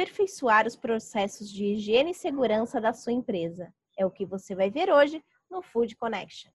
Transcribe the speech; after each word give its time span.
aperfeiçoar 0.00 0.66
os 0.66 0.76
processos 0.76 1.50
de 1.50 1.62
higiene 1.62 2.12
e 2.12 2.14
segurança 2.14 2.80
da 2.80 2.90
sua 2.90 3.12
empresa. 3.12 3.70
É 3.98 4.06
o 4.06 4.10
que 4.10 4.24
você 4.24 4.54
vai 4.54 4.70
ver 4.70 4.90
hoje 4.90 5.22
no 5.50 5.60
Food 5.60 5.94
Connection. 5.94 6.50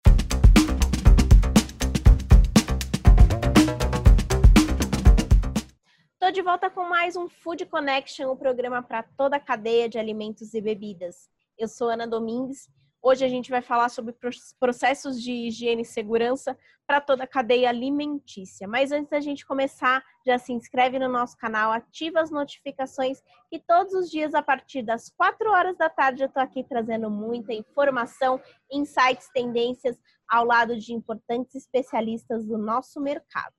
Estou 6.14 6.32
de 6.32 6.42
volta 6.42 6.72
com 6.72 6.90
mais 6.90 7.16
um 7.16 7.30
Food 7.30 7.68
Connection, 7.68 8.30
o 8.30 8.34
um 8.34 8.36
programa 8.36 8.82
para 8.82 9.04
toda 9.04 9.36
a 9.36 9.40
cadeia 9.40 9.88
de 9.88 10.00
alimentos 10.00 10.56
e 10.56 10.60
bebidas. 10.60 11.30
Eu 11.56 11.68
sou 11.68 11.88
Ana 11.88 12.08
Domingues 12.08 12.68
Hoje 13.08 13.24
a 13.24 13.30
gente 13.30 13.52
vai 13.52 13.62
falar 13.62 13.90
sobre 13.90 14.16
processos 14.60 15.22
de 15.22 15.32
higiene 15.32 15.84
e 15.84 15.86
segurança 15.86 16.58
para 16.88 17.00
toda 17.00 17.26
a 17.26 17.28
cadeia 17.28 17.70
alimentícia. 17.70 18.68
Mas 18.68 18.92
antes 18.92 19.12
da 19.12 19.20
gente 19.20 19.46
começar, 19.46 20.04
já 20.26 20.40
se 20.40 20.52
inscreve 20.52 20.98
no 20.98 21.08
nosso 21.08 21.38
canal, 21.38 21.72
ativa 21.72 22.20
as 22.20 22.32
notificações 22.32 23.22
e 23.52 23.60
todos 23.60 23.94
os 23.94 24.10
dias 24.10 24.34
a 24.34 24.42
partir 24.42 24.82
das 24.82 25.08
4 25.12 25.52
horas 25.52 25.78
da 25.78 25.88
tarde 25.88 26.24
eu 26.24 26.28
estou 26.28 26.42
aqui 26.42 26.64
trazendo 26.64 27.08
muita 27.12 27.54
informação, 27.54 28.42
insights, 28.72 29.30
tendências 29.32 29.96
ao 30.28 30.44
lado 30.44 30.76
de 30.76 30.92
importantes 30.92 31.54
especialistas 31.54 32.44
do 32.48 32.58
nosso 32.58 33.00
mercado. 33.00 33.54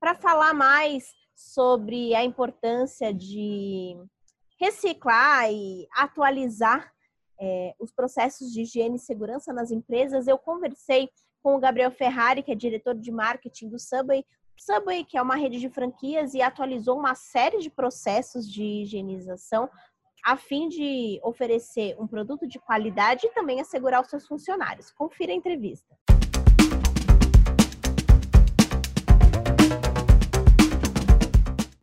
Para 0.00 0.14
falar 0.14 0.54
mais 0.54 1.04
sobre 1.36 2.14
a 2.14 2.24
importância 2.24 3.12
de 3.12 3.94
reciclar 4.58 5.52
e 5.52 5.86
atualizar 5.94 6.90
é, 7.40 7.74
os 7.78 7.90
processos 7.90 8.52
de 8.52 8.62
higiene 8.62 8.96
e 8.96 9.00
segurança 9.00 9.52
nas 9.52 9.70
empresas, 9.70 10.28
eu 10.28 10.38
conversei 10.38 11.08
com 11.42 11.56
o 11.56 11.58
Gabriel 11.58 11.90
Ferrari, 11.90 12.42
que 12.42 12.52
é 12.52 12.54
diretor 12.54 12.94
de 12.94 13.10
marketing 13.10 13.68
do 13.68 13.78
Subway. 13.78 14.24
Subway, 14.58 15.04
que 15.04 15.16
é 15.16 15.22
uma 15.22 15.36
rede 15.36 15.58
de 15.58 15.70
franquias, 15.70 16.34
e 16.34 16.42
atualizou 16.42 16.98
uma 16.98 17.14
série 17.14 17.58
de 17.58 17.70
processos 17.70 18.46
de 18.50 18.62
higienização 18.62 19.70
a 20.22 20.36
fim 20.36 20.68
de 20.68 21.18
oferecer 21.22 21.96
um 21.98 22.06
produto 22.06 22.46
de 22.46 22.58
qualidade 22.58 23.26
e 23.26 23.32
também 23.32 23.58
assegurar 23.58 24.02
os 24.02 24.10
seus 24.10 24.26
funcionários. 24.26 24.90
Confira 24.90 25.32
a 25.32 25.34
entrevista. 25.34 25.96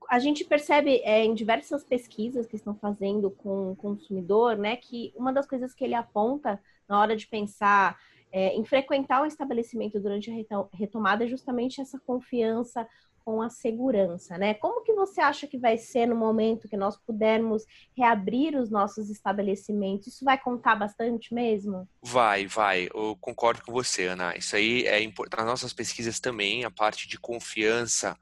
A 0.09 0.19
gente 0.19 0.43
percebe 0.45 1.01
é, 1.03 1.23
em 1.23 1.33
diversas 1.33 1.83
pesquisas 1.83 2.47
que 2.47 2.55
estão 2.55 2.75
fazendo 2.75 3.29
com 3.31 3.71
o 3.71 3.75
consumidor, 3.75 4.57
né, 4.57 4.75
que 4.75 5.13
uma 5.15 5.33
das 5.33 5.47
coisas 5.47 5.73
que 5.73 5.83
ele 5.83 5.95
aponta 5.95 6.61
na 6.87 6.99
hora 6.99 7.15
de 7.15 7.27
pensar 7.27 7.97
é, 8.31 8.53
em 8.55 8.63
frequentar 8.63 9.21
o 9.21 9.25
estabelecimento 9.25 9.99
durante 9.99 10.29
a 10.29 10.67
retomada 10.73 11.25
é 11.25 11.27
justamente 11.27 11.81
essa 11.81 11.99
confiança 11.99 12.87
com 13.27 13.41
a 13.41 13.49
segurança, 13.49 14.37
né? 14.37 14.53
Como 14.53 14.85
que 14.85 14.93
você 14.93 15.19
acha 15.19 15.45
que 15.45 15.57
vai 15.57 15.77
ser 15.77 16.05
no 16.05 16.15
momento 16.15 16.69
que 16.69 16.77
nós 16.77 16.95
pudermos 16.95 17.65
reabrir 17.93 18.55
os 18.55 18.69
nossos 18.69 19.09
estabelecimentos? 19.09 20.07
Isso 20.07 20.23
vai 20.23 20.37
contar 20.37 20.77
bastante 20.77 21.33
mesmo? 21.33 21.85
Vai, 22.01 22.47
vai. 22.47 22.85
Eu 22.85 23.17
concordo 23.19 23.61
com 23.63 23.73
você, 23.73 24.05
Ana. 24.05 24.37
Isso 24.37 24.55
aí 24.55 24.87
é 24.87 25.03
importante. 25.03 25.41
Nas 25.41 25.49
nossas 25.49 25.73
pesquisas 25.73 26.21
também, 26.21 26.63
a 26.63 26.71
parte 26.71 27.05
de 27.05 27.19
confiança 27.19 28.17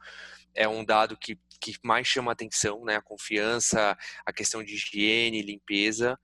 é 0.55 0.67
um 0.67 0.83
dado 0.83 1.15
que 1.15 1.37
que 1.59 1.75
mais 1.83 2.07
chama 2.07 2.31
atenção, 2.31 2.83
né? 2.85 2.95
A 2.95 3.01
confiança, 3.01 3.97
a 4.25 4.33
questão 4.33 4.63
de 4.63 4.73
higiene, 4.73 5.41
limpeza. 5.41 6.19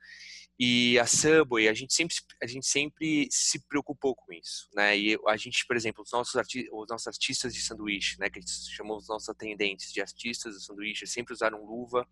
E 0.63 0.99
a 0.99 1.07
Subway, 1.07 1.67
a 1.67 1.73
gente 1.73 1.91
sempre, 1.91 2.15
a 2.39 2.45
gente 2.45 2.67
sempre 2.67 3.27
se 3.31 3.59
preocupou 3.67 4.15
com 4.15 4.31
isso, 4.31 4.69
né? 4.75 4.95
E 4.95 5.17
a 5.27 5.35
gente, 5.35 5.65
por 5.65 5.75
exemplo, 5.75 6.03
os 6.03 6.11
nossos, 6.11 6.35
arti 6.35 6.69
os 6.71 6.87
nossos 6.87 7.07
artistas 7.07 7.51
de 7.51 7.59
sanduíche, 7.59 8.15
né? 8.19 8.29
Que 8.29 8.37
a 8.37 8.41
gente 8.43 8.51
chamou 8.75 8.95
os 8.95 9.07
nossos 9.07 9.27
atendentes 9.27 9.91
de 9.91 9.99
artistas 9.99 10.53
de 10.53 10.63
sanduíche, 10.63 11.07
sempre 11.07 11.33
usaram 11.33 11.65
luva. 11.65 12.07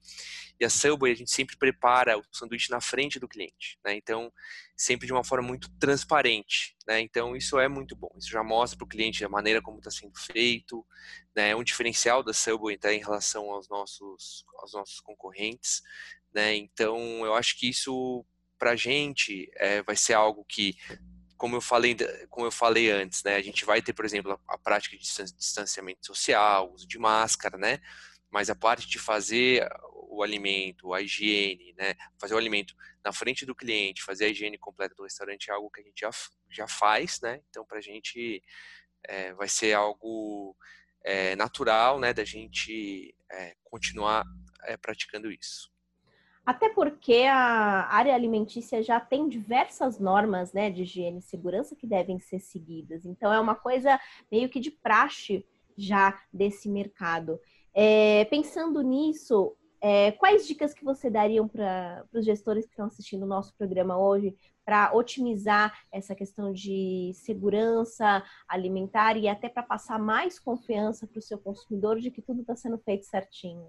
E 0.60 0.66
a 0.66 0.70
Subway, 0.70 1.14
a 1.14 1.16
gente 1.16 1.30
sempre 1.30 1.56
prepara 1.58 2.18
o 2.18 2.24
sanduíche 2.32 2.72
na 2.72 2.82
frente 2.82 3.20
do 3.20 3.28
cliente, 3.28 3.78
né? 3.86 3.94
Então, 3.94 4.34
sempre 4.76 5.06
de 5.06 5.14
uma 5.14 5.24
forma 5.24 5.48
muito 5.48 5.70
transparente, 5.78 6.76
né? 6.88 7.00
Então, 7.02 7.36
isso 7.36 7.60
é 7.60 7.68
muito 7.68 7.96
bom. 7.96 8.10
Isso 8.18 8.32
já 8.32 8.44
mostra 8.44 8.76
para 8.76 8.86
o 8.86 8.90
cliente 8.90 9.24
a 9.24 9.30
maneira 9.30 9.62
como 9.62 9.78
está 9.78 9.92
sendo 9.92 10.18
feito, 10.18 10.84
né? 11.36 11.52
É 11.52 11.56
um 11.56 11.64
diferencial 11.64 12.24
da 12.24 12.34
Subway 12.34 12.80
tá, 12.80 12.92
em 12.92 13.00
relação 13.00 13.52
aos 13.52 13.70
nossos, 13.70 14.44
aos 14.58 14.74
nossos 14.74 15.00
concorrentes, 15.02 15.84
né? 16.34 16.56
Então, 16.56 16.98
eu 17.24 17.36
acho 17.36 17.56
que 17.56 17.70
isso 17.70 18.26
para 18.60 18.72
a 18.72 18.76
gente 18.76 19.50
é, 19.56 19.82
vai 19.82 19.96
ser 19.96 20.14
algo 20.14 20.44
que, 20.44 20.76
como 21.38 21.56
eu 21.56 21.62
falei, 21.62 21.96
como 22.30 22.46
eu 22.46 22.52
falei 22.52 22.92
antes, 22.92 23.24
né, 23.24 23.38
a 23.38 23.42
gente 23.42 23.64
vai 23.64 23.82
ter, 23.82 23.94
por 23.94 24.04
exemplo, 24.04 24.34
a, 24.34 24.54
a 24.54 24.58
prática 24.58 24.98
de 24.98 25.04
distanciamento 25.04 26.06
social, 26.06 26.72
uso 26.74 26.86
de 26.86 27.00
máscara, 27.00 27.58
né, 27.58 27.80
mas 28.30 28.50
a 28.50 28.56
parte 28.56 28.88
de 28.88 29.00
fazer 29.00 29.68
o 29.94 30.22
alimento, 30.22 30.94
a 30.94 31.02
higiene, 31.02 31.74
né, 31.78 31.96
fazer 32.20 32.34
o 32.34 32.38
alimento 32.38 32.76
na 33.04 33.14
frente 33.14 33.46
do 33.46 33.56
cliente, 33.56 34.04
fazer 34.04 34.26
a 34.26 34.28
higiene 34.28 34.58
completa 34.58 34.94
do 34.94 35.04
restaurante 35.04 35.50
é 35.50 35.54
algo 35.54 35.72
que 35.72 35.80
a 35.80 35.84
gente 35.84 36.02
já, 36.02 36.10
já 36.52 36.68
faz, 36.68 37.22
né, 37.22 37.42
então 37.50 37.66
para 37.66 37.78
a 37.78 37.82
gente 37.82 38.44
é, 39.08 39.34
vai 39.34 39.48
ser 39.48 39.74
algo 39.74 40.56
é, 41.06 41.34
natural, 41.38 41.98
né, 41.98 42.14
da 42.14 42.26
gente 42.26 43.16
é, 43.32 43.56
continuar 43.64 44.26
praticando 44.82 45.32
isso. 45.32 45.72
Até 46.50 46.68
porque 46.68 47.26
a 47.30 47.94
área 47.94 48.16
alimentícia 48.16 48.82
já 48.82 49.00
tem 49.00 49.30
diversas 49.30 50.00
normas 50.00 50.52
né, 50.52 50.72
de 50.72 50.82
higiene 50.82 51.20
e 51.20 51.22
segurança 51.22 51.76
que 51.76 51.86
devem 51.86 52.20
ser 52.20 52.40
seguidas. 52.40 53.06
Então, 53.06 53.32
é 53.32 53.40
uma 53.40 53.54
coisa 53.54 54.00
meio 54.32 54.50
que 54.50 54.60
de 54.60 54.72
praxe 54.72 55.46
já 55.78 56.20
desse 56.34 56.68
mercado. 56.68 57.40
É, 57.72 58.26
pensando 58.32 58.82
nisso, 58.82 59.56
é, 59.80 60.12
quais 60.14 60.48
dicas 60.48 60.74
que 60.74 60.84
você 60.84 61.08
daria 61.08 61.46
para 61.46 62.04
os 62.12 62.26
gestores 62.26 62.66
que 62.66 62.72
estão 62.72 62.88
assistindo 62.88 63.22
o 63.22 63.30
nosso 63.30 63.54
programa 63.56 64.00
hoje 64.00 64.36
para 64.66 64.92
otimizar 64.96 65.80
essa 65.92 66.16
questão 66.16 66.52
de 66.52 67.12
segurança 67.14 68.24
alimentar 68.48 69.16
e 69.18 69.28
até 69.28 69.50
para 69.50 69.62
passar 69.62 70.00
mais 70.00 70.40
confiança 70.40 71.06
para 71.06 71.20
o 71.20 71.22
seu 71.22 71.38
consumidor 71.38 72.00
de 72.00 72.10
que 72.10 72.24
tudo 72.24 72.42
está 72.42 72.56
sendo 72.56 72.80
feito 72.80 73.06
certinho? 73.06 73.68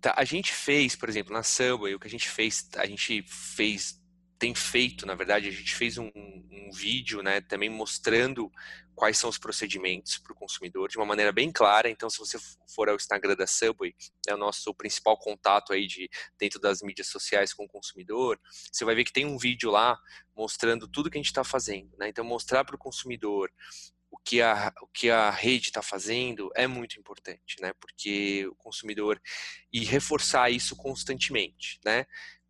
Tá, 0.00 0.14
a 0.16 0.24
gente 0.24 0.52
fez, 0.52 0.96
por 0.96 1.08
exemplo, 1.08 1.32
na 1.32 1.42
Subway, 1.42 1.94
o 1.94 2.00
que 2.00 2.06
a 2.06 2.10
gente 2.10 2.28
fez, 2.28 2.68
a 2.76 2.86
gente 2.86 3.22
fez, 3.22 4.00
tem 4.38 4.54
feito, 4.54 5.06
na 5.06 5.14
verdade, 5.14 5.48
a 5.48 5.52
gente 5.52 5.74
fez 5.74 5.98
um, 5.98 6.10
um 6.14 6.70
vídeo, 6.72 7.22
né, 7.22 7.40
também 7.40 7.68
mostrando 7.68 8.50
quais 8.94 9.18
são 9.18 9.28
os 9.28 9.38
procedimentos 9.38 10.18
para 10.18 10.32
o 10.32 10.36
consumidor 10.36 10.88
de 10.88 10.96
uma 10.96 11.04
maneira 11.04 11.32
bem 11.32 11.50
clara. 11.50 11.90
Então, 11.90 12.08
se 12.08 12.18
você 12.18 12.38
for 12.74 12.88
ao 12.88 12.96
Instagram 12.96 13.34
da 13.34 13.46
Subway, 13.46 13.94
é 14.26 14.34
o 14.34 14.38
nosso 14.38 14.72
principal 14.74 15.18
contato 15.18 15.72
aí 15.72 15.86
de 15.86 16.08
dentro 16.38 16.60
das 16.60 16.80
mídias 16.80 17.08
sociais 17.08 17.52
com 17.52 17.64
o 17.64 17.68
consumidor. 17.68 18.40
Você 18.72 18.84
vai 18.84 18.94
ver 18.94 19.04
que 19.04 19.12
tem 19.12 19.26
um 19.26 19.36
vídeo 19.36 19.70
lá 19.70 19.98
mostrando 20.36 20.88
tudo 20.88 21.10
que 21.10 21.18
a 21.18 21.20
gente 21.20 21.26
está 21.26 21.44
fazendo, 21.44 21.96
né? 21.98 22.08
Então, 22.08 22.24
mostrar 22.24 22.64
para 22.64 22.76
o 22.76 22.78
consumidor 22.78 23.50
que 24.24 24.40
a, 24.40 24.72
o 24.80 24.86
que 24.86 25.10
a 25.10 25.30
rede 25.30 25.66
está 25.66 25.82
fazendo 25.82 26.50
é 26.56 26.66
muito 26.66 26.98
importante, 26.98 27.56
né? 27.60 27.72
Porque 27.78 28.46
o 28.46 28.54
consumidor 28.54 29.20
e 29.72 29.84
reforçar 29.84 30.50
isso 30.50 30.74
constantemente, 30.74 31.78
né? 31.84 32.06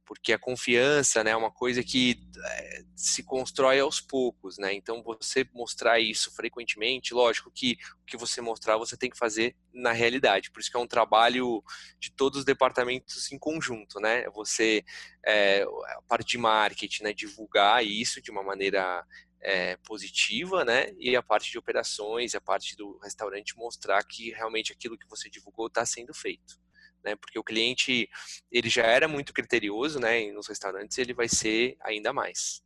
Porque 0.06 0.34
a 0.34 0.38
confiança 0.38 1.24
né, 1.24 1.30
é 1.30 1.36
uma 1.36 1.50
coisa 1.50 1.82
que 1.82 2.20
é, 2.44 2.84
se 2.94 3.22
constrói 3.24 3.80
aos 3.80 4.00
poucos, 4.02 4.58
né? 4.58 4.72
Então 4.72 5.02
você 5.02 5.48
mostrar 5.52 5.98
isso 5.98 6.30
frequentemente, 6.34 7.14
lógico 7.14 7.50
que 7.50 7.78
o 8.02 8.04
que 8.04 8.16
você 8.16 8.40
mostrar 8.40 8.76
você 8.76 8.96
tem 8.96 9.10
que 9.10 9.18
fazer 9.18 9.56
na 9.72 9.92
realidade. 9.92 10.50
Por 10.52 10.60
isso 10.60 10.70
que 10.70 10.76
é 10.76 10.80
um 10.80 10.86
trabalho 10.86 11.64
de 11.98 12.12
todos 12.12 12.40
os 12.40 12.44
departamentos 12.44 13.32
em 13.32 13.38
conjunto, 13.38 13.98
né? 13.98 14.28
Você 14.30 14.84
é, 15.26 15.62
a 15.62 16.02
parte 16.02 16.32
de 16.32 16.38
marketing, 16.38 17.04
né, 17.04 17.12
divulgar 17.14 17.84
isso 17.84 18.20
de 18.20 18.30
uma 18.30 18.42
maneira 18.42 19.04
é, 19.44 19.76
positiva, 19.76 20.64
né? 20.64 20.90
E 20.98 21.14
a 21.14 21.22
parte 21.22 21.50
de 21.50 21.58
operações, 21.58 22.34
a 22.34 22.40
parte 22.40 22.74
do 22.76 22.98
restaurante 22.98 23.56
mostrar 23.56 24.02
que 24.02 24.30
realmente 24.30 24.72
aquilo 24.72 24.98
que 24.98 25.08
você 25.08 25.28
divulgou 25.28 25.66
está 25.66 25.84
sendo 25.84 26.14
feito. 26.14 26.58
Né, 27.04 27.14
porque 27.16 27.38
o 27.38 27.44
cliente 27.44 28.08
ele 28.50 28.70
já 28.70 28.84
era 28.84 29.06
muito 29.06 29.34
criterioso, 29.34 30.00
né, 30.00 30.32
nos 30.32 30.48
restaurantes 30.48 30.96
ele 30.96 31.12
vai 31.12 31.28
ser 31.28 31.76
ainda 31.82 32.14
mais. 32.14 32.64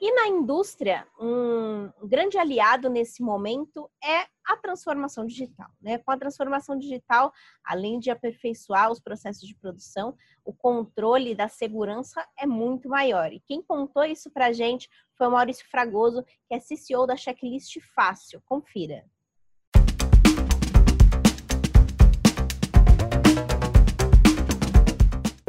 E 0.00 0.12
na 0.12 0.28
indústria, 0.28 1.08
um 1.18 1.90
grande 2.06 2.38
aliado 2.38 2.88
nesse 2.88 3.20
momento 3.20 3.90
é 4.02 4.26
a 4.46 4.56
transformação 4.56 5.26
digital. 5.26 5.68
Né? 5.80 5.98
Com 5.98 6.12
a 6.12 6.16
transformação 6.16 6.78
digital, 6.78 7.32
além 7.64 7.98
de 7.98 8.08
aperfeiçoar 8.08 8.92
os 8.92 9.00
processos 9.00 9.46
de 9.46 9.56
produção, 9.56 10.16
o 10.44 10.54
controle 10.54 11.34
da 11.34 11.48
segurança 11.48 12.24
é 12.38 12.46
muito 12.46 12.88
maior. 12.88 13.32
E 13.32 13.40
quem 13.40 13.60
contou 13.60 14.04
isso 14.04 14.30
para 14.30 14.46
a 14.46 14.52
gente 14.52 14.88
foi 15.16 15.26
o 15.26 15.32
Maurício 15.32 15.68
Fragoso, 15.68 16.24
que 16.46 16.54
é 16.54 16.60
CCO 16.60 17.04
da 17.04 17.16
Checklist 17.16 17.76
Fácil. 17.92 18.40
Confira. 18.46 19.04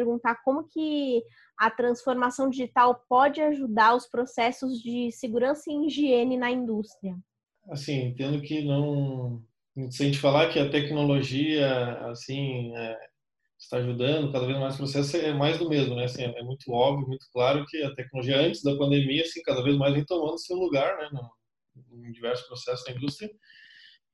Perguntar 0.00 0.36
como 0.42 0.64
que 0.64 1.22
a 1.58 1.70
transformação 1.70 2.48
digital 2.48 3.04
pode 3.08 3.40
ajudar 3.40 3.94
os 3.94 4.06
processos 4.06 4.80
de 4.80 5.12
segurança 5.12 5.70
e 5.70 5.86
higiene 5.86 6.38
na 6.38 6.50
indústria. 6.50 7.14
assim, 7.68 8.06
entendo 8.06 8.40
que 8.40 8.62
não. 8.64 9.42
Se 9.90 10.02
a 10.02 10.06
gente 10.06 10.18
falar 10.18 10.50
que 10.50 10.58
a 10.58 10.70
tecnologia, 10.70 11.92
assim, 12.10 12.74
é, 12.76 12.98
está 13.58 13.76
ajudando 13.76 14.32
cada 14.32 14.46
vez 14.46 14.58
mais 14.58 14.74
o 14.74 14.78
processo, 14.78 15.16
é 15.16 15.32
mais 15.32 15.58
do 15.58 15.68
mesmo, 15.68 15.94
né? 15.94 16.04
Assim, 16.04 16.24
é 16.24 16.42
muito 16.42 16.72
óbvio, 16.72 17.06
muito 17.06 17.26
claro 17.32 17.64
que 17.66 17.82
a 17.82 17.94
tecnologia 17.94 18.38
antes 18.38 18.62
da 18.62 18.76
pandemia, 18.76 19.22
assim, 19.22 19.42
cada 19.42 19.62
vez 19.62 19.76
mais 19.76 19.94
vem 19.94 20.04
tomando 20.04 20.38
seu 20.38 20.56
lugar, 20.56 20.96
né? 20.96 21.10
No, 21.12 21.30
em 22.06 22.10
diversos 22.10 22.46
processos 22.46 22.84
da 22.84 22.92
indústria. 22.92 23.30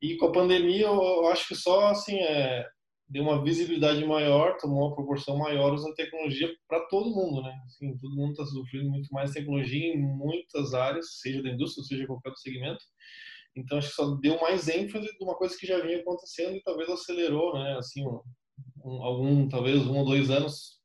E 0.02 0.16
com 0.16 0.26
a 0.26 0.32
pandemia, 0.32 0.86
eu 0.86 1.26
acho 1.28 1.48
que 1.48 1.54
só, 1.54 1.86
assim, 1.88 2.18
é, 2.18 2.66
deu 3.08 3.22
uma 3.22 3.42
visibilidade 3.42 4.04
maior, 4.04 4.56
tomou 4.58 4.88
uma 4.88 4.94
proporção 4.94 5.38
maior 5.38 5.72
usando 5.72 5.94
tecnologia 5.94 6.52
para 6.68 6.80
todo 6.86 7.14
mundo, 7.14 7.42
né? 7.42 7.56
Assim, 7.64 7.96
todo 7.98 8.16
mundo 8.16 8.32
está 8.32 8.44
sofrendo 8.44 8.90
muito 8.90 9.08
mais 9.12 9.32
tecnologia 9.32 9.94
em 9.94 10.00
muitas 10.00 10.74
áreas, 10.74 11.20
seja 11.20 11.42
da 11.42 11.50
indústria, 11.50 11.84
seja 11.84 12.06
qualquer 12.06 12.30
outro 12.30 12.42
segmento. 12.42 12.84
Então 13.56 13.78
acho 13.78 13.88
que 13.88 13.94
só 13.94 14.14
deu 14.16 14.40
mais 14.40 14.68
ênfase 14.68 15.06
de 15.06 15.24
uma 15.24 15.36
coisa 15.36 15.56
que 15.56 15.66
já 15.66 15.80
vinha 15.80 16.00
acontecendo 16.00 16.56
e 16.56 16.62
talvez 16.62 16.88
acelerou, 16.90 17.54
né? 17.54 17.76
Assim, 17.78 18.04
um, 18.06 18.20
um, 18.84 19.02
algum 19.02 19.48
talvez 19.48 19.86
um 19.86 19.98
ou 19.98 20.04
dois 20.04 20.28
anos 20.28 20.80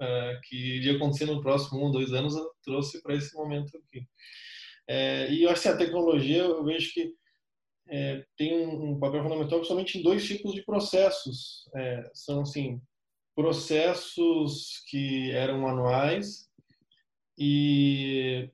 é, 0.00 0.40
que 0.44 0.76
iria 0.76 0.96
acontecer 0.96 1.24
no 1.26 1.40
próximo 1.40 1.80
um 1.80 1.84
ou 1.84 1.92
dois 1.92 2.12
anos 2.12 2.34
trouxe 2.62 3.02
para 3.02 3.14
esse 3.14 3.34
momento 3.34 3.76
aqui. 3.78 4.06
É, 4.86 5.32
e 5.32 5.44
eu 5.44 5.50
acho 5.50 5.62
que 5.62 5.68
a 5.68 5.76
tecnologia 5.76 6.42
eu 6.42 6.62
vejo 6.62 6.92
que 6.92 7.14
é, 7.88 8.24
tem 8.36 8.66
um 8.66 8.98
papel 8.98 9.22
fundamental 9.22 9.58
principalmente 9.58 9.98
em 9.98 10.02
dois 10.02 10.26
tipos 10.26 10.52
de 10.52 10.62
processos. 10.62 11.68
É, 11.74 12.10
são, 12.14 12.42
assim, 12.42 12.80
processos 13.34 14.82
que 14.88 15.30
eram 15.32 15.60
manuais 15.60 16.48
e 17.38 18.50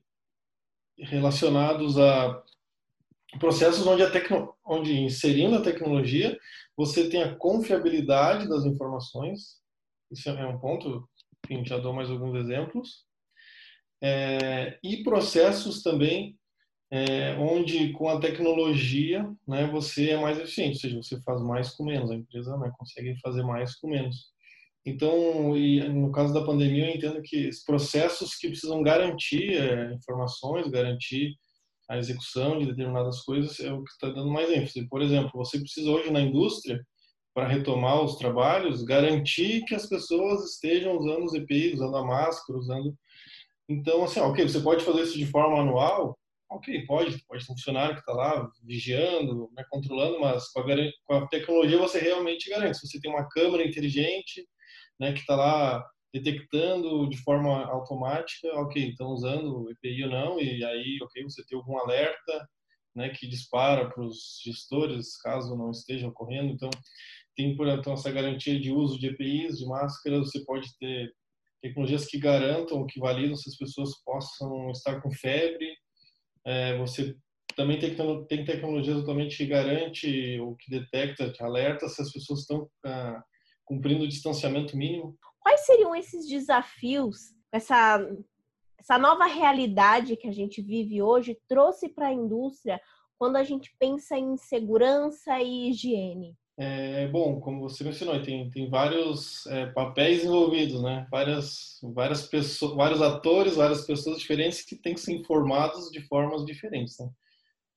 relacionados 0.97 1.97
a 1.97 2.43
processos 3.39 3.87
onde, 3.87 4.03
a 4.03 4.11
tecno, 4.11 4.53
onde 4.65 4.99
inserindo 4.99 5.55
a 5.55 5.61
tecnologia 5.61 6.37
você 6.75 7.09
tem 7.09 7.23
a 7.23 7.35
confiabilidade 7.35 8.49
das 8.49 8.65
informações. 8.65 9.61
Isso 10.11 10.29
é 10.29 10.45
um 10.45 10.59
ponto, 10.59 11.07
enfim, 11.45 11.65
já 11.65 11.77
dou 11.77 11.93
mais 11.93 12.09
alguns 12.09 12.35
exemplos. 12.35 13.05
É, 14.03 14.79
e 14.83 15.03
processos 15.03 15.83
também 15.83 16.37
é, 16.91 17.35
onde 17.39 17.93
com 17.93 18.09
a 18.09 18.19
tecnologia 18.19 19.25
né, 19.47 19.65
você 19.67 20.09
é 20.09 20.19
mais 20.19 20.37
eficiente, 20.37 20.75
ou 20.75 20.81
seja, 20.81 20.97
você 20.97 21.21
faz 21.21 21.41
mais 21.41 21.69
com 21.71 21.85
menos, 21.85 22.11
a 22.11 22.15
empresa 22.15 22.57
né, 22.57 22.69
consegue 22.77 23.17
fazer 23.21 23.43
mais 23.43 23.75
com 23.75 23.89
menos. 23.89 24.31
Então, 24.85 25.53
no 25.93 26.11
caso 26.11 26.33
da 26.33 26.43
pandemia, 26.43 26.89
eu 26.89 26.95
entendo 26.95 27.21
que 27.21 27.47
os 27.47 27.63
processos 27.63 28.35
que 28.35 28.49
precisam 28.49 28.81
garantir 28.81 29.53
é, 29.53 29.93
informações, 29.93 30.67
garantir 30.67 31.35
a 31.87 31.97
execução 31.97 32.59
de 32.59 32.65
determinadas 32.65 33.21
coisas 33.21 33.59
é 33.59 33.71
o 33.71 33.83
que 33.83 33.91
está 33.91 34.09
dando 34.09 34.29
mais 34.31 34.49
ênfase. 34.49 34.87
Por 34.89 35.01
exemplo, 35.01 35.31
você 35.35 35.59
precisa 35.59 35.89
hoje 35.89 36.09
na 36.09 36.21
indústria, 36.21 36.81
para 37.33 37.47
retomar 37.47 38.03
os 38.03 38.15
trabalhos, 38.17 38.83
garantir 38.83 39.63
que 39.63 39.73
as 39.73 39.87
pessoas 39.87 40.43
estejam 40.51 40.97
usando 40.97 41.23
os 41.23 41.33
EPIs, 41.33 41.75
usando 41.75 41.95
a 41.95 42.03
máscara, 42.03 42.59
usando... 42.59 42.93
Então, 43.69 44.03
assim, 44.03 44.19
ok, 44.19 44.47
você 44.47 44.59
pode 44.59 44.83
fazer 44.83 45.03
isso 45.03 45.17
de 45.17 45.25
forma 45.25 45.57
manual, 45.57 46.17
ok, 46.51 46.85
pode, 46.85 47.17
pode 47.25 47.45
ter 47.45 47.53
um 47.53 47.55
funcionário 47.55 47.95
que 47.95 48.01
está 48.01 48.13
lá 48.13 48.51
vigiando, 48.63 49.49
né, 49.55 49.63
controlando, 49.69 50.19
mas 50.19 50.49
com 50.49 50.59
a, 50.59 50.65
com 51.05 51.13
a, 51.15 51.27
tecnologia 51.27 51.77
você 51.77 51.99
realmente 51.99 52.49
garante. 52.49 52.77
Se 52.77 52.87
você 52.87 52.99
tem 52.99 53.09
uma 53.09 53.27
câmera 53.29 53.65
inteligente, 53.65 54.45
né, 54.99 55.13
que 55.13 55.19
está 55.19 55.35
lá 55.35 55.83
detectando 56.13 57.09
de 57.09 57.17
forma 57.23 57.65
automática, 57.65 58.47
ok, 58.55 58.89
estão 58.89 59.07
usando 59.07 59.71
EPI 59.71 60.03
ou 60.03 60.09
não, 60.09 60.39
e 60.41 60.63
aí, 60.65 60.99
ok, 61.01 61.23
você 61.23 61.41
tem 61.45 61.57
algum 61.57 61.77
alerta, 61.77 62.49
né, 62.93 63.09
que 63.09 63.27
dispara 63.27 63.89
para 63.89 64.03
os 64.03 64.41
gestores 64.43 65.17
caso 65.21 65.55
não 65.55 65.71
esteja 65.71 66.09
ocorrendo. 66.09 66.51
Então, 66.51 66.69
tem 67.33 67.55
então 67.57 67.93
essa 67.93 68.11
garantia 68.11 68.59
de 68.59 68.71
uso 68.73 68.99
de 68.99 69.07
EPIs, 69.07 69.57
de 69.57 69.65
máscaras, 69.65 70.29
você 70.29 70.43
pode 70.43 70.67
ter 70.77 71.13
tecnologias 71.61 72.05
que 72.07 72.19
garantam, 72.19 72.85
que 72.85 72.99
validam 72.99 73.37
se 73.37 73.49
as 73.49 73.55
pessoas 73.55 73.91
possam 74.03 74.69
estar 74.71 74.99
com 74.99 75.09
febre, 75.11 75.73
é, 76.45 76.77
você 76.77 77.15
também 77.55 77.79
tem, 77.79 77.95
tem 78.27 78.45
tecnologia 78.45 78.93
totalmente 78.95 79.37
que 79.37 79.45
garante 79.45 80.39
ou 80.39 80.55
que 80.55 80.69
detecta, 80.69 81.31
que 81.31 81.43
alerta 81.43 81.87
se 81.87 82.01
as 82.01 82.11
pessoas 82.11 82.41
estão 82.41 82.69
ah, 82.85 83.23
cumprindo 83.65 84.03
o 84.03 84.07
distanciamento 84.07 84.75
mínimo. 84.75 85.17
Quais 85.39 85.65
seriam 85.65 85.95
esses 85.95 86.27
desafios, 86.27 87.33
essa, 87.51 87.99
essa 88.79 88.97
nova 88.97 89.25
realidade 89.25 90.15
que 90.15 90.27
a 90.27 90.31
gente 90.31 90.61
vive 90.61 91.01
hoje 91.01 91.37
trouxe 91.47 91.89
para 91.89 92.07
a 92.07 92.13
indústria 92.13 92.79
quando 93.17 93.35
a 93.35 93.43
gente 93.43 93.73
pensa 93.79 94.17
em 94.17 94.37
segurança 94.37 95.39
e 95.39 95.69
higiene? 95.69 96.35
É, 96.63 97.07
bom, 97.07 97.39
como 97.39 97.59
você 97.59 97.83
mencionou, 97.83 98.21
tem, 98.21 98.47
tem 98.51 98.69
vários 98.69 99.47
é, 99.47 99.65
papéis 99.71 100.23
envolvidos, 100.23 100.79
né? 100.83 101.07
Várias, 101.09 101.79
várias 101.81 102.27
pessoas, 102.27 102.75
vários 102.75 103.01
atores, 103.01 103.55
várias 103.55 103.83
pessoas 103.83 104.19
diferentes 104.19 104.63
que 104.63 104.75
têm 104.75 104.93
que 104.93 104.99
ser 104.99 105.13
informados 105.13 105.89
de 105.89 105.99
formas 106.01 106.45
diferentes, 106.45 106.99
né? 106.99 107.09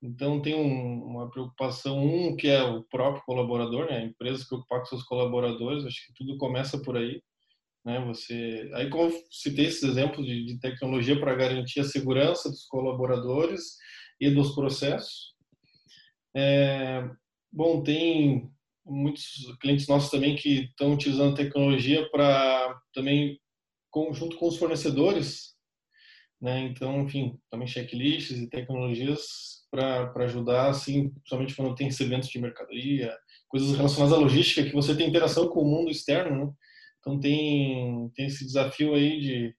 Então 0.02 0.42
tem 0.42 0.54
um, 0.54 1.02
uma 1.02 1.30
preocupação 1.30 1.98
um 1.98 2.36
que 2.36 2.46
é 2.46 2.62
o 2.62 2.82
próprio 2.82 3.22
colaborador, 3.24 3.86
né? 3.86 4.00
A 4.00 4.04
empresa 4.04 4.42
se 4.42 4.48
preocupar 4.48 4.80
com 4.80 4.84
seus 4.84 5.02
colaboradores, 5.04 5.86
acho 5.86 6.06
que 6.06 6.12
tudo 6.14 6.36
começa 6.36 6.78
por 6.82 6.98
aí, 6.98 7.22
né? 7.86 8.04
Você, 8.08 8.70
aí 8.74 8.90
como 8.90 9.10
citei 9.30 9.64
esses 9.64 9.82
exemplos 9.82 10.26
de, 10.26 10.44
de 10.44 10.60
tecnologia 10.60 11.18
para 11.18 11.34
garantir 11.34 11.80
a 11.80 11.84
segurança 11.84 12.50
dos 12.50 12.66
colaboradores 12.66 13.78
e 14.20 14.28
dos 14.28 14.54
processos. 14.54 15.32
É, 16.36 17.08
bom, 17.50 17.82
tem 17.82 18.52
muitos 18.84 19.56
clientes 19.60 19.88
nossos 19.88 20.10
também 20.10 20.36
que 20.36 20.64
estão 20.64 20.92
utilizando 20.92 21.36
tecnologia 21.36 22.08
para 22.10 22.80
também 22.92 23.40
junto 24.12 24.36
com 24.36 24.48
os 24.48 24.56
fornecedores, 24.56 25.54
né? 26.40 26.60
Então, 26.60 27.02
enfim, 27.02 27.38
também 27.50 27.68
checklists 27.68 28.38
e 28.38 28.48
tecnologias 28.48 29.64
para 29.70 30.24
ajudar, 30.24 30.68
assim, 30.68 31.10
principalmente 31.10 31.54
quando 31.54 31.74
tem 31.74 31.86
recebimentos 31.86 32.28
de 32.28 32.40
mercadoria, 32.40 33.16
coisas 33.48 33.76
relacionadas 33.76 34.16
à 34.16 34.20
logística, 34.20 34.64
que 34.64 34.74
você 34.74 34.96
tem 34.96 35.08
interação 35.08 35.48
com 35.48 35.60
o 35.60 35.64
mundo 35.64 35.90
externo, 35.90 36.46
né? 36.46 36.52
Então 37.00 37.20
tem, 37.20 38.10
tem 38.14 38.26
esse 38.26 38.44
desafio 38.44 38.94
aí 38.94 39.20
de 39.20 39.54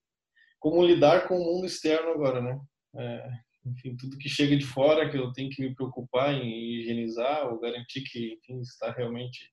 como 0.58 0.84
lidar 0.84 1.28
com 1.28 1.38
o 1.38 1.44
mundo 1.44 1.66
externo 1.66 2.10
agora, 2.10 2.40
né? 2.40 2.60
É, 2.96 3.30
enfim, 3.66 3.96
tudo 3.96 4.18
que 4.18 4.28
chega 4.28 4.56
de 4.56 4.64
fora 4.64 5.10
que 5.10 5.16
eu 5.16 5.32
tenho 5.32 5.50
que 5.50 5.60
me 5.60 5.74
preocupar 5.74 6.32
em 6.34 6.78
higienizar 6.78 7.48
ou 7.48 7.60
garantir 7.60 8.02
que, 8.02 8.34
enfim, 8.34 8.60
está 8.60 8.92
realmente, 8.92 9.50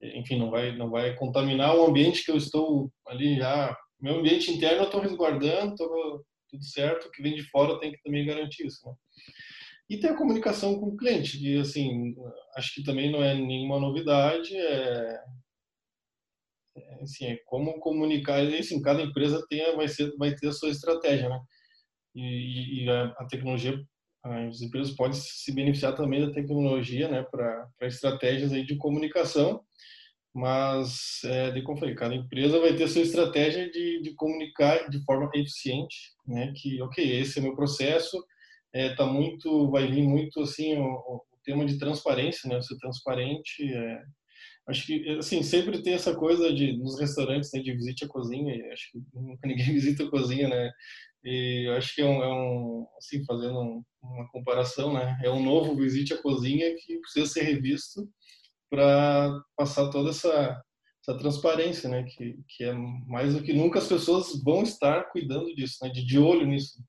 enfim, 0.00 0.38
não 0.38 0.50
vai, 0.50 0.76
não 0.76 0.90
vai 0.90 1.14
contaminar 1.16 1.76
o 1.76 1.86
ambiente 1.86 2.24
que 2.24 2.30
eu 2.30 2.36
estou 2.36 2.92
ali 3.06 3.36
já, 3.36 3.76
meu 4.00 4.16
ambiente 4.16 4.50
interno 4.50 4.82
eu 4.82 4.84
estou 4.84 5.00
resguardando, 5.00 5.74
tô, 5.74 6.24
tudo 6.48 6.64
certo, 6.64 7.06
o 7.06 7.10
que 7.10 7.22
vem 7.22 7.34
de 7.34 7.42
fora 7.44 7.78
tenho 7.78 7.92
que 7.92 8.02
também 8.02 8.26
garantir 8.26 8.66
isso, 8.66 8.86
né? 8.86 8.94
E 9.88 9.98
tem 9.98 10.10
a 10.10 10.16
comunicação 10.16 10.78
com 10.78 10.86
o 10.86 10.96
cliente, 10.96 11.38
que, 11.38 11.58
assim, 11.58 12.14
acho 12.56 12.72
que 12.74 12.84
também 12.84 13.10
não 13.10 13.24
é 13.24 13.34
nenhuma 13.34 13.80
novidade, 13.80 14.56
é, 14.56 15.20
é 16.76 17.02
assim, 17.02 17.26
é 17.26 17.36
como 17.44 17.80
comunicar, 17.80 18.40
assim, 18.40 18.80
cada 18.80 19.02
empresa 19.02 19.44
tem, 19.48 19.74
vai, 19.74 19.88
ser, 19.88 20.14
vai 20.16 20.32
ter 20.34 20.48
a 20.48 20.52
sua 20.52 20.70
estratégia, 20.70 21.28
né? 21.28 21.40
E, 22.14 22.84
e 22.84 22.90
a, 22.90 23.04
a, 23.18 23.26
tecnologia, 23.26 23.80
as 24.22 24.60
empresas 24.60 24.94
podem 24.94 25.18
se 25.18 25.52
beneficiar 25.52 25.94
também 25.94 26.26
da 26.26 26.32
tecnologia, 26.32 27.08
né, 27.08 27.22
para 27.22 27.68
estratégias 27.82 28.52
aí 28.52 28.64
de 28.64 28.76
comunicação, 28.76 29.60
mas, 30.32 31.20
é, 31.24 31.50
de 31.50 31.62
como 31.62 31.78
falei, 31.78 31.94
cada 31.94 32.14
empresa 32.14 32.60
vai 32.60 32.74
ter 32.76 32.86
sua 32.88 33.02
estratégia 33.02 33.68
de, 33.70 34.00
de 34.02 34.14
comunicar 34.14 34.88
de 34.88 35.02
forma 35.04 35.28
eficiente, 35.34 36.12
né, 36.26 36.52
que, 36.56 36.80
ok, 36.82 37.20
esse 37.20 37.38
é 37.38 37.42
meu 37.42 37.54
processo, 37.56 38.16
é, 38.72 38.94
tá 38.94 39.06
muito, 39.06 39.70
vai 39.70 39.88
vir 39.88 40.02
muito, 40.02 40.40
assim, 40.40 40.76
o, 40.76 40.84
o 40.84 41.22
tema 41.44 41.64
de 41.64 41.78
transparência, 41.78 42.48
né, 42.48 42.60
ser 42.60 42.76
transparente, 42.78 43.64
é, 43.72 44.02
acho 44.68 44.86
que 44.86 45.08
assim 45.18 45.42
sempre 45.42 45.82
tem 45.82 45.94
essa 45.94 46.14
coisa 46.14 46.52
de 46.52 46.76
nos 46.76 46.98
restaurantes 46.98 47.50
né, 47.52 47.60
de 47.60 47.72
visite 47.72 48.04
a 48.04 48.08
cozinha 48.08 48.72
acho 48.72 48.92
que 48.92 48.98
nunca 49.12 49.46
ninguém 49.46 49.66
visita 49.74 50.04
a 50.04 50.10
cozinha 50.10 50.48
né 50.48 50.70
e 51.24 51.68
eu 51.68 51.74
acho 51.74 51.94
que 51.94 52.02
é 52.02 52.06
um, 52.06 52.22
é 52.22 52.28
um 52.28 52.86
assim, 52.98 53.24
fazendo 53.24 53.58
um, 53.60 53.82
uma 54.02 54.28
comparação, 54.30 54.92
né? 54.94 55.18
É 55.22 55.30
um 55.30 55.42
novo 55.42 55.76
Visite 55.76 56.14
a 56.14 56.22
Cozinha 56.22 56.74
que 56.76 56.98
precisa 56.98 57.26
ser 57.26 57.42
revisto 57.42 58.08
para 58.70 59.38
passar 59.56 59.90
toda 59.90 60.10
essa, 60.10 60.62
essa 61.02 61.18
transparência, 61.18 61.88
né? 61.88 62.04
Que, 62.04 62.38
que 62.48 62.64
é 62.64 62.72
mais 62.72 63.34
do 63.34 63.42
que 63.42 63.52
nunca 63.52 63.78
as 63.78 63.88
pessoas 63.88 64.42
vão 64.42 64.62
estar 64.62 65.10
cuidando 65.10 65.54
disso, 65.54 65.76
né? 65.82 65.90
De, 65.90 66.04
de 66.04 66.18
olho 66.18 66.46
nisso. 66.46 66.82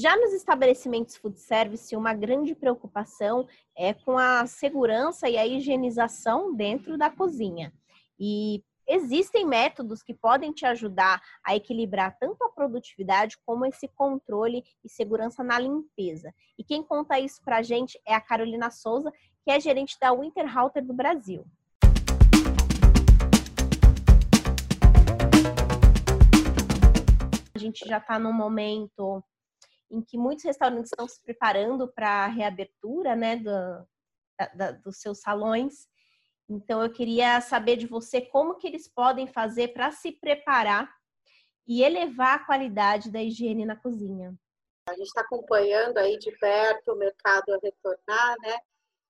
Já 0.00 0.16
nos 0.16 0.32
estabelecimentos 0.32 1.14
food 1.14 1.38
service, 1.38 1.94
uma 1.94 2.14
grande 2.14 2.54
preocupação 2.54 3.46
é 3.76 3.92
com 3.92 4.16
a 4.16 4.46
segurança 4.46 5.28
e 5.28 5.36
a 5.36 5.46
higienização 5.46 6.54
dentro 6.54 6.96
da 6.96 7.10
cozinha. 7.10 7.70
E 8.18 8.64
existem 8.88 9.44
métodos 9.44 10.02
que 10.02 10.14
podem 10.14 10.52
te 10.52 10.64
ajudar 10.64 11.20
a 11.44 11.54
equilibrar 11.54 12.16
tanto 12.18 12.42
a 12.42 12.48
produtividade 12.48 13.36
como 13.44 13.66
esse 13.66 13.88
controle 13.88 14.64
e 14.82 14.88
segurança 14.88 15.44
na 15.44 15.58
limpeza. 15.58 16.32
E 16.56 16.64
quem 16.64 16.82
conta 16.82 17.20
isso 17.20 17.42
para 17.44 17.58
a 17.58 17.62
gente 17.62 18.00
é 18.06 18.14
a 18.14 18.22
Carolina 18.22 18.70
Souza, 18.70 19.12
que 19.44 19.50
é 19.50 19.60
gerente 19.60 19.98
da 20.00 20.14
Winterhalter 20.14 20.82
do 20.82 20.94
Brasil. 20.94 21.44
A 27.54 27.58
gente 27.58 27.86
já 27.86 27.98
está 27.98 28.18
num 28.18 28.32
momento 28.32 29.22
em 29.90 30.02
que 30.02 30.16
muitos 30.16 30.44
restaurantes 30.44 30.90
estão 30.92 31.08
se 31.08 31.20
preparando 31.22 31.88
para 31.92 32.24
a 32.24 32.28
reabertura 32.28 33.16
né, 33.16 33.36
do, 33.36 33.86
da, 34.54 34.72
dos 34.72 35.00
seus 35.00 35.20
salões. 35.20 35.88
Então, 36.48 36.82
eu 36.82 36.92
queria 36.92 37.40
saber 37.40 37.76
de 37.76 37.86
você 37.86 38.20
como 38.20 38.56
que 38.56 38.66
eles 38.66 38.88
podem 38.88 39.26
fazer 39.26 39.68
para 39.68 39.90
se 39.90 40.12
preparar 40.12 40.90
e 41.66 41.82
elevar 41.82 42.36
a 42.36 42.44
qualidade 42.44 43.10
da 43.10 43.22
higiene 43.22 43.64
na 43.64 43.76
cozinha. 43.76 44.34
A 44.88 44.94
gente 44.94 45.06
está 45.06 45.20
acompanhando 45.20 45.98
aí 45.98 46.18
de 46.18 46.32
perto 46.38 46.92
o 46.92 46.96
mercado 46.96 47.52
a 47.52 47.58
retornar, 47.62 48.36
né? 48.40 48.58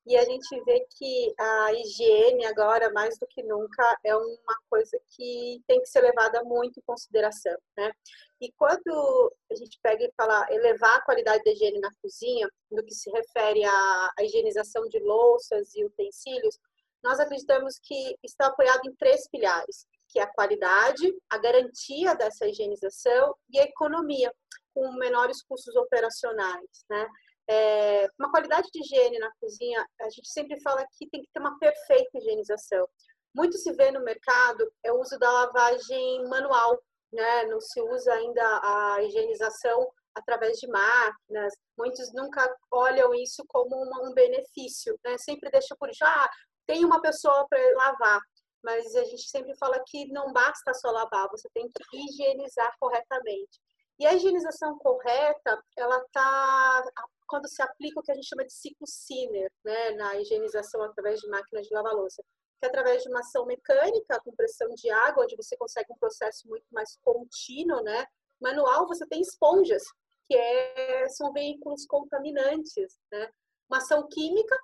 E 0.07 0.17
a 0.17 0.25
gente 0.25 0.65
vê 0.65 0.87
que 0.97 1.35
a 1.39 1.73
higiene 1.75 2.47
agora, 2.47 2.91
mais 2.93 3.19
do 3.19 3.27
que 3.27 3.43
nunca, 3.43 3.99
é 4.05 4.17
uma 4.17 4.57
coisa 4.69 4.99
que 5.15 5.63
tem 5.67 5.81
que 5.81 5.87
ser 5.87 6.01
levada 6.01 6.43
muito 6.43 6.81
em 6.81 6.83
consideração, 6.87 7.57
né? 7.77 7.93
E 8.41 8.51
quando 8.53 9.33
a 9.51 9.55
gente 9.55 9.79
pega 9.83 10.05
e 10.05 10.13
fala 10.17 10.47
elevar 10.51 10.97
a 10.97 11.03
qualidade 11.03 11.45
da 11.45 11.51
higiene 11.53 11.81
na 11.81 11.93
cozinha, 12.03 12.49
no 12.71 12.83
que 12.83 12.95
se 12.95 13.11
refere 13.11 13.63
à, 13.65 14.11
à 14.19 14.25
higienização 14.25 14.89
de 14.89 14.99
louças 15.01 15.75
e 15.75 15.85
utensílios, 15.85 16.59
nós 17.03 17.21
acreditamos 17.21 17.79
que 17.83 18.17
está 18.23 18.47
apoiado 18.47 18.81
em 18.87 18.95
três 18.95 19.29
pilares, 19.29 19.87
que 20.09 20.19
é 20.19 20.23
a 20.23 20.33
qualidade, 20.33 21.15
a 21.31 21.39
garantia 21.39 22.15
dessa 22.15 22.47
higienização 22.47 23.35
e 23.51 23.59
a 23.59 23.65
economia, 23.65 24.33
com 24.75 24.93
menores 24.93 25.43
custos 25.43 25.75
operacionais, 25.77 26.85
né? 26.89 27.07
É, 27.53 28.09
uma 28.17 28.31
qualidade 28.31 28.69
de 28.73 28.79
higiene 28.79 29.19
na 29.19 29.29
cozinha, 29.41 29.85
a 30.03 30.09
gente 30.09 30.29
sempre 30.29 30.61
fala 30.61 30.87
que 30.97 31.11
tem 31.11 31.21
que 31.21 31.29
ter 31.35 31.41
uma 31.41 31.59
perfeita 31.59 32.19
higienização. 32.19 32.89
Muito 33.35 33.59
se 33.59 33.73
vê 33.73 33.91
no 33.91 34.05
mercado 34.05 34.73
é 34.85 34.93
o 34.93 35.01
uso 35.01 35.19
da 35.19 35.29
lavagem 35.29 36.29
manual, 36.29 36.81
né? 37.13 37.47
Não 37.47 37.61
se 37.61 37.81
usa 37.81 38.13
ainda 38.13 38.43
a 38.63 39.03
higienização 39.03 39.91
através 40.15 40.59
de 40.59 40.69
máquinas. 40.69 41.53
Muitos 41.77 42.13
nunca 42.13 42.57
olham 42.71 43.13
isso 43.15 43.45
como 43.49 43.75
um 44.09 44.15
benefício, 44.15 44.97
né? 45.05 45.19
Sempre 45.19 45.51
deixa 45.51 45.75
por 45.77 45.91
isso, 45.91 46.05
ah, 46.05 46.31
tem 46.69 46.85
uma 46.85 47.03
pessoa 47.03 47.49
para 47.49 47.59
lavar, 47.75 48.21
mas 48.63 48.95
a 48.95 49.03
gente 49.03 49.29
sempre 49.29 49.57
fala 49.57 49.83
que 49.89 50.07
não 50.13 50.33
basta 50.33 50.73
só 50.75 50.93
lavar, 50.93 51.29
você 51.29 51.49
tem 51.53 51.69
que 51.69 51.83
higienizar 51.99 52.73
corretamente. 52.79 53.61
E 53.99 54.07
a 54.07 54.15
higienização 54.15 54.79
correta, 54.79 55.63
ela 55.77 55.99
está 55.99 56.85
quando 57.31 57.49
se 57.49 57.63
aplica 57.63 58.01
o 58.01 58.03
que 58.03 58.11
a 58.11 58.15
gente 58.17 58.27
chama 58.27 58.45
de 58.45 58.53
ciclo 58.53 58.87
Sinner, 58.87 59.51
né, 59.65 59.93
na 59.93 60.17
higienização 60.17 60.83
através 60.83 61.21
de 61.21 61.29
máquinas 61.29 61.65
de 61.67 61.73
lavar 61.73 61.95
louça, 61.95 62.23
que 62.59 62.67
é 62.67 62.69
através 62.69 63.05
de 63.05 63.09
uma 63.09 63.21
ação 63.21 63.47
mecânica 63.47 64.21
com 64.21 64.35
pressão 64.35 64.69
de 64.75 64.91
água, 64.91 65.23
onde 65.23 65.37
você 65.37 65.57
consegue 65.57 65.93
um 65.93 65.99
processo 65.99 66.49
muito 66.49 66.67
mais 66.73 66.99
contínuo, 67.03 67.81
né? 67.83 68.05
Manual, 68.41 68.87
você 68.89 69.07
tem 69.07 69.21
esponjas, 69.21 69.83
que 70.27 70.37
é, 70.37 71.09
são 71.09 71.33
veículos 71.33 71.87
contaminantes, 71.87 72.99
né? 73.13 73.31
Uma 73.69 73.79
ação 73.79 74.09
química, 74.09 74.59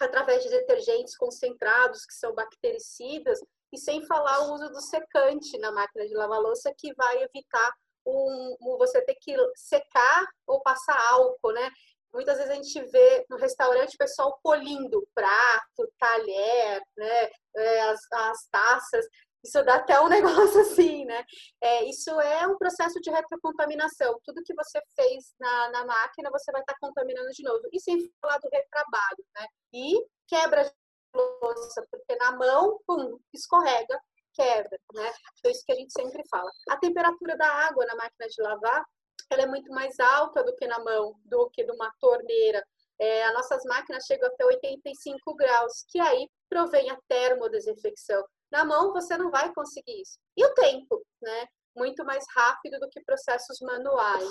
através 0.00 0.42
de 0.42 0.50
detergentes 0.50 1.16
concentrados, 1.16 2.06
que 2.06 2.14
são 2.14 2.34
bactericidas, 2.34 3.38
e 3.72 3.78
sem 3.78 4.04
falar 4.06 4.40
o 4.40 4.54
uso 4.54 4.68
do 4.70 4.80
secante 4.80 5.58
na 5.58 5.70
máquina 5.70 6.06
de 6.06 6.14
lavar 6.14 6.40
louça, 6.40 6.72
que 6.76 6.94
vai 6.94 7.22
evitar 7.22 7.72
um, 8.06 8.56
um, 8.60 8.78
você 8.78 9.02
ter 9.02 9.16
que 9.16 9.36
secar 9.54 10.26
ou 10.46 10.62
passar 10.62 10.98
álcool, 11.12 11.52
né? 11.52 11.70
Muitas 12.12 12.38
vezes 12.38 12.50
a 12.50 12.54
gente 12.54 12.90
vê 12.90 13.26
no 13.28 13.36
restaurante 13.36 13.94
o 13.94 13.98
pessoal 13.98 14.38
polindo 14.42 15.06
prato, 15.14 15.92
talher, 15.98 16.82
né? 16.96 17.30
É, 17.56 17.82
as, 17.82 18.00
as 18.12 18.48
taças. 18.50 19.06
Isso 19.44 19.62
dá 19.62 19.76
até 19.76 20.00
um 20.00 20.08
negócio 20.50 20.60
assim, 20.60 21.04
né? 21.04 21.24
É, 21.62 21.84
isso 21.84 22.10
é 22.20 22.46
um 22.46 22.58
processo 22.58 23.00
de 23.00 23.10
retrocontaminação. 23.10 24.18
Tudo 24.24 24.42
que 24.42 24.54
você 24.54 24.80
fez 24.94 25.34
na, 25.38 25.70
na 25.70 25.84
máquina, 25.84 26.30
você 26.30 26.50
vai 26.50 26.62
estar 26.62 26.76
contaminando 26.80 27.30
de 27.30 27.42
novo. 27.42 27.62
E 27.72 27.80
sem 27.80 28.10
falar 28.20 28.38
do 28.38 28.48
retrabalho, 28.52 29.24
né? 29.38 29.46
E 29.72 30.04
quebra 30.26 30.64
de 30.64 30.72
louça, 31.14 31.86
porque 31.90 32.16
na 32.16 32.32
mão, 32.32 32.80
pum, 32.86 33.18
escorrega, 33.32 33.98
quebra, 34.34 34.78
né? 34.94 35.12
Então, 35.38 35.50
isso 35.50 35.64
que 35.64 35.72
a 35.72 35.76
gente 35.76 35.92
sempre 35.92 36.22
fala. 36.28 36.50
A 36.68 36.76
temperatura 36.76 37.36
da 37.36 37.48
água 37.48 37.86
na 37.86 37.96
máquina 37.96 38.28
de 38.28 38.42
lavar, 38.42 38.84
ela 39.30 39.42
é 39.42 39.46
muito 39.46 39.70
mais 39.72 39.98
alta 39.98 40.42
do 40.44 40.54
que 40.54 40.66
na 40.66 40.78
mão, 40.78 41.14
do 41.24 41.50
que 41.50 41.64
numa 41.64 41.92
torneira. 42.00 42.64
É, 42.98 43.24
as 43.24 43.34
nossas 43.34 43.64
máquinas 43.64 44.04
chegam 44.04 44.28
até 44.28 44.44
85 44.44 45.34
graus, 45.34 45.84
que 45.88 45.98
aí 45.98 46.28
provém 46.48 46.90
a 46.90 46.98
termodesinfecção. 47.08 48.24
Na 48.50 48.64
mão 48.64 48.92
você 48.92 49.16
não 49.16 49.30
vai 49.30 49.52
conseguir 49.52 50.00
isso. 50.00 50.18
E 50.36 50.44
o 50.44 50.54
tempo, 50.54 51.04
né? 51.20 51.46
Muito 51.76 52.04
mais 52.04 52.24
rápido 52.34 52.78
do 52.78 52.88
que 52.88 53.02
processos 53.02 53.60
manuais. 53.60 54.30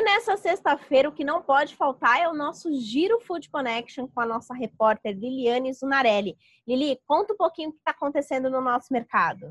E 0.00 0.02
nessa 0.02 0.34
sexta-feira, 0.34 1.10
o 1.10 1.12
que 1.12 1.22
não 1.22 1.42
pode 1.42 1.76
faltar 1.76 2.18
é 2.18 2.26
o 2.26 2.32
nosso 2.32 2.72
Giro 2.72 3.20
Food 3.20 3.50
Connection 3.50 4.08
com 4.08 4.18
a 4.18 4.24
nossa 4.24 4.54
repórter 4.54 5.14
Liliane 5.14 5.74
Zunarelli. 5.74 6.38
Lili, 6.66 6.98
conta 7.04 7.34
um 7.34 7.36
pouquinho 7.36 7.68
o 7.68 7.72
que 7.72 7.80
está 7.80 7.90
acontecendo 7.90 8.48
no 8.48 8.62
nosso 8.62 8.90
mercado. 8.90 9.50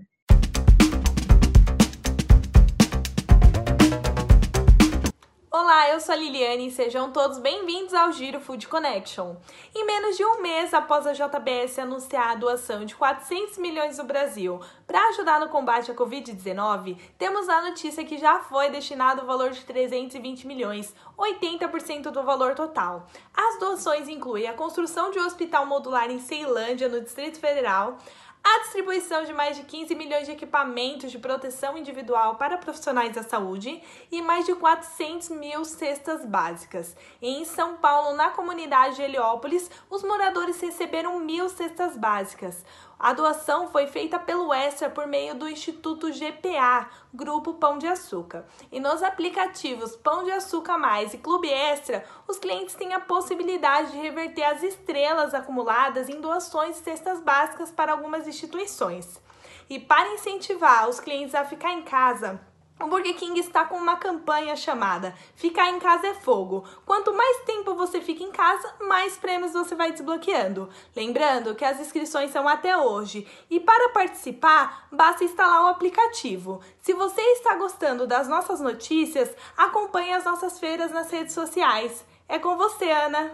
Olá, 5.51 5.89
eu 5.89 5.99
sou 5.99 6.13
a 6.13 6.15
Liliane 6.15 6.67
e 6.67 6.71
sejam 6.71 7.11
todos 7.11 7.39
bem-vindos 7.39 7.91
ao 7.95 8.11
Giro 8.11 8.39
Food 8.39 8.67
Connection. 8.67 9.35
Em 9.73 9.83
menos 9.83 10.15
de 10.15 10.23
um 10.23 10.43
mês 10.43 10.75
após 10.75 11.07
a 11.07 11.13
JBS 11.13 11.79
anunciar 11.79 12.29
a 12.29 12.35
doação 12.35 12.85
de 12.85 12.93
400 12.93 13.57
milhões 13.57 13.97
do 13.97 14.03
Brasil 14.03 14.59
para 14.85 15.09
ajudar 15.09 15.39
no 15.39 15.49
combate 15.49 15.89
à 15.89 15.95
Covid-19, 15.95 16.99
temos 17.17 17.49
a 17.49 17.63
notícia 17.63 18.05
que 18.05 18.19
já 18.19 18.41
foi 18.41 18.69
destinado 18.69 19.23
o 19.23 19.25
valor 19.25 19.49
de 19.49 19.61
320 19.61 20.45
milhões, 20.45 20.93
80% 21.17 22.11
do 22.11 22.21
valor 22.21 22.53
total. 22.53 23.07
As 23.33 23.59
doações 23.59 24.07
incluem 24.07 24.47
a 24.47 24.53
construção 24.53 25.09
de 25.09 25.17
um 25.17 25.25
hospital 25.25 25.65
modular 25.65 26.11
em 26.11 26.19
Ceilândia, 26.19 26.87
no 26.87 27.01
Distrito 27.01 27.39
Federal, 27.39 27.97
a 28.43 28.59
distribuição 28.59 29.25
de 29.25 29.33
mais 29.33 29.57
de 29.57 29.63
15 29.63 29.93
milhões 29.95 30.25
de 30.25 30.31
equipamentos 30.31 31.11
de 31.11 31.19
proteção 31.19 31.77
individual 31.77 32.35
para 32.35 32.57
profissionais 32.57 33.13
da 33.13 33.21
saúde 33.21 33.81
e 34.11 34.21
mais 34.21 34.45
de 34.45 34.55
400 34.55 35.29
mil 35.29 35.65
cestas 35.65 36.25
básicas. 36.25 36.95
Em 37.21 37.43
São 37.43 37.77
Paulo, 37.77 38.15
na 38.15 38.29
comunidade 38.29 38.95
de 38.95 39.01
Heliópolis, 39.01 39.69
os 39.89 40.03
moradores 40.03 40.59
receberam 40.61 41.19
mil 41.19 41.49
cestas 41.49 41.97
básicas. 41.97 42.63
A 42.99 43.13
doação 43.13 43.69
foi 43.69 43.87
feita 43.87 44.19
pelo 44.19 44.53
Extra 44.53 44.89
por 44.89 45.07
meio 45.07 45.33
do 45.33 45.47
Instituto 45.47 46.11
GPA, 46.11 46.89
Grupo 47.13 47.53
Pão 47.53 47.77
de 47.77 47.87
Açúcar. 47.87 48.45
E 48.69 48.77
nos 48.77 49.01
aplicativos 49.01 49.95
Pão 49.95 50.25
de 50.25 50.31
Açúcar 50.31 50.77
Mais 50.77 51.13
e 51.13 51.17
Clube 51.17 51.49
Extra, 51.49 52.03
os 52.27 52.37
clientes 52.37 52.75
têm 52.75 52.93
a 52.93 52.99
possibilidade 52.99 53.93
de 53.93 53.97
reverter 53.97 54.43
as 54.43 54.63
estrelas 54.63 55.33
acumuladas 55.33 56.09
em 56.09 56.19
doações 56.19 56.75
de 56.75 56.81
cestas 56.81 57.21
básicas 57.21 57.71
para 57.71 57.93
algumas 57.93 58.27
instituições. 58.27 59.21
E 59.69 59.79
para 59.79 60.15
incentivar 60.15 60.89
os 60.89 60.99
clientes 60.99 61.33
a 61.33 61.45
ficar 61.45 61.71
em 61.71 61.83
casa, 61.83 62.41
o 62.81 62.87
Burger 62.87 63.15
King 63.15 63.37
está 63.39 63.65
com 63.65 63.75
uma 63.75 63.97
campanha 63.97 64.55
chamada 64.55 65.13
Ficar 65.35 65.69
em 65.69 65.79
Casa 65.79 66.07
é 66.07 66.13
Fogo. 66.13 66.63
Quanto 66.85 67.13
mais 67.13 67.43
tempo 67.43 67.75
você 67.75 67.99
fica 67.99 68.23
em 68.23 68.31
casa, 68.31 68.73
mais 68.81 69.17
prêmios 69.17 69.51
você 69.51 69.75
vai 69.75 69.91
desbloqueando. 69.91 70.69
Lembrando 70.95 71.55
que 71.55 71.65
as 71.65 71.79
inscrições 71.79 72.31
são 72.31 72.47
até 72.47 72.77
hoje. 72.77 73.27
E 73.49 73.59
para 73.59 73.89
participar, 73.89 74.87
basta 74.91 75.25
instalar 75.25 75.63
o 75.63 75.67
aplicativo. 75.67 76.61
Se 76.81 76.93
você 76.93 77.21
está 77.21 77.55
gostando 77.55 78.07
das 78.07 78.29
nossas 78.29 78.61
notícias, 78.61 79.35
acompanhe 79.57 80.13
as 80.13 80.23
nossas 80.23 80.57
feiras 80.57 80.91
nas 80.91 81.11
redes 81.11 81.33
sociais. 81.33 82.05
É 82.27 82.39
com 82.39 82.55
você, 82.55 82.89
Ana! 82.89 83.31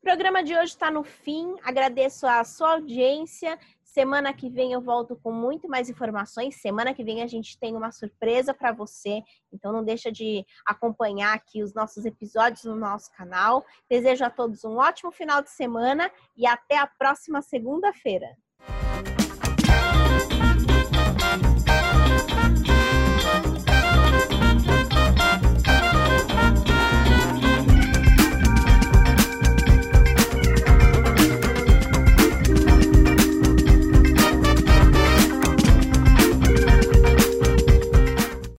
O 0.00 0.04
programa 0.04 0.44
de 0.44 0.54
hoje 0.54 0.72
está 0.72 0.90
no 0.90 1.02
fim. 1.02 1.56
Agradeço 1.62 2.26
a 2.26 2.44
sua 2.44 2.72
audiência. 2.74 3.58
Semana 3.94 4.34
que 4.34 4.50
vem 4.50 4.72
eu 4.72 4.80
volto 4.80 5.14
com 5.14 5.30
muito 5.30 5.68
mais 5.68 5.88
informações. 5.88 6.56
Semana 6.56 6.92
que 6.92 7.04
vem 7.04 7.22
a 7.22 7.28
gente 7.28 7.56
tem 7.56 7.76
uma 7.76 7.92
surpresa 7.92 8.52
para 8.52 8.72
você. 8.72 9.22
Então 9.52 9.72
não 9.72 9.84
deixa 9.84 10.10
de 10.10 10.44
acompanhar 10.66 11.32
aqui 11.32 11.62
os 11.62 11.72
nossos 11.72 12.04
episódios 12.04 12.64
no 12.64 12.74
nosso 12.74 13.12
canal. 13.12 13.64
Desejo 13.88 14.24
a 14.24 14.30
todos 14.30 14.64
um 14.64 14.78
ótimo 14.78 15.12
final 15.12 15.40
de 15.40 15.50
semana 15.50 16.10
e 16.36 16.44
até 16.44 16.76
a 16.76 16.88
próxima 16.88 17.40
segunda-feira. 17.40 18.36